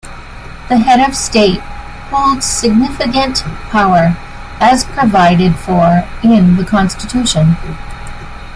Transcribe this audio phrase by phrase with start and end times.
[0.67, 1.59] The head of state
[2.09, 4.17] holds significant power
[4.59, 7.55] as provided for in the constitution.